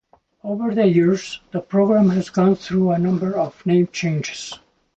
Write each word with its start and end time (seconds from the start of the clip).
Over 0.43 0.73
the 0.73 0.87
years, 0.87 1.41
the 1.51 1.61
program 1.61 2.09
has 2.09 2.31
gone 2.31 2.55
through 2.55 2.89
a 2.89 2.97
number 2.97 3.37
of 3.37 3.63
name 3.67 3.85
changes. 3.91 4.51